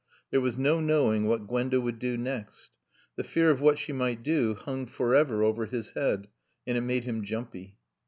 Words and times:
There 0.31 0.41
was 0.41 0.57
no 0.57 0.79
knowing 0.79 1.25
what 1.27 1.45
Gwenda 1.47 1.79
would 1.79 1.99
do 1.99 2.17
next. 2.17 2.71
The 3.17 3.23
fear 3.23 3.51
of 3.51 3.61
what 3.61 3.77
she 3.77 3.93
might 3.93 4.23
do 4.23 4.55
hung 4.55 4.87
forever 4.87 5.43
over 5.43 5.67
his 5.67 5.91
head, 5.91 6.27
and 6.65 6.75
it 6.75 6.81
made 6.81 7.03
him 7.03 7.23
jumpy. 7.23 7.77